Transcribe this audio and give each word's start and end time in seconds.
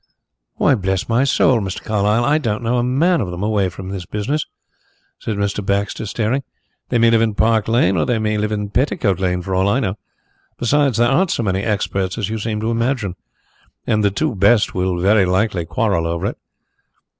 "Why, 0.55 0.73
bless 0.73 1.07
my 1.07 1.23
soul, 1.25 1.59
Mr. 1.59 1.83
Carlyle, 1.83 2.25
I 2.25 2.39
don't 2.39 2.63
know 2.63 2.79
a 2.79 2.83
man 2.83 3.21
of 3.21 3.29
them 3.29 3.43
away 3.43 3.69
from 3.69 3.89
his 3.91 4.07
business," 4.07 4.47
said 5.19 5.37
Mr. 5.37 5.63
Baxter, 5.63 6.07
staring. 6.07 6.41
"They 6.89 6.97
may 6.97 7.11
live 7.11 7.21
in 7.21 7.35
Park 7.35 7.67
Lane 7.67 7.95
or 7.95 8.07
they 8.07 8.17
may 8.17 8.39
live 8.39 8.51
in 8.51 8.69
Petticoat 8.71 9.19
Lane 9.19 9.43
for 9.43 9.53
all 9.53 9.69
I 9.69 9.79
know. 9.79 9.99
Besides, 10.57 10.97
there 10.97 11.07
aren't 11.07 11.29
so 11.29 11.43
many 11.43 11.61
experts 11.61 12.17
as 12.17 12.29
you 12.29 12.39
seem 12.39 12.59
to 12.61 12.71
imagine. 12.71 13.13
And 13.85 14.03
the 14.03 14.09
two 14.09 14.33
best 14.33 14.73
will 14.73 14.97
very 14.99 15.25
likely 15.27 15.65
quarrel 15.65 16.07
over 16.07 16.25
it. 16.25 16.37